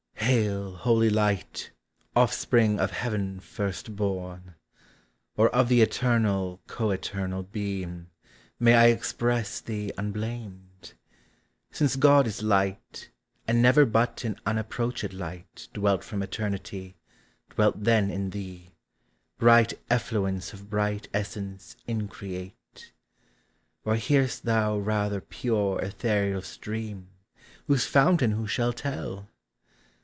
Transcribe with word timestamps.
Hail, 0.31 0.75
holy 0.75 1.09
Light, 1.09 1.71
offspring 2.15 2.79
of 2.79 2.91
Heaven 2.91 3.41
first 3.41 3.97
born! 3.97 4.55
Or 5.35 5.49
of 5.49 5.67
the 5.67 5.81
Eternal 5.81 6.61
coeternal 6.67 7.43
beam 7.43 8.07
May 8.57 8.75
I 8.75 8.85
express 8.85 9.59
thee 9.59 9.91
nnblamed? 9.97 10.93
since 11.71 11.97
God 11.97 12.27
is 12.27 12.41
light, 12.41 13.09
And 13.45 13.61
never 13.61 13.85
but 13.85 14.23
in 14.23 14.37
unapproaehed 14.45 15.11
light 15.11 15.67
Dwelt 15.73 16.01
from 16.01 16.23
eternity, 16.23 16.95
dwelt 17.49 17.83
then 17.83 18.09
in 18.09 18.29
thee, 18.29 18.71
Bright 19.37 19.73
effluence 19.89 20.53
of 20.53 20.69
bright 20.69 21.09
essence 21.13 21.75
increate! 21.87 22.93
Or 23.83 23.95
hear'st 23.95 24.43
thou 24.43 24.77
rather 24.77 25.19
pure 25.19 25.81
ethereal 25.81 26.41
stream, 26.43 27.09
Whose 27.67 27.85
fountain 27.85 28.31
who 28.31 28.47
shall 28.47 28.71
tell? 28.71 29.27